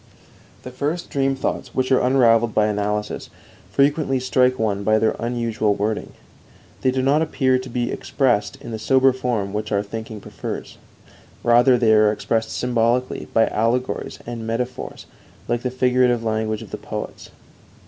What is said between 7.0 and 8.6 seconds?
not appear to be expressed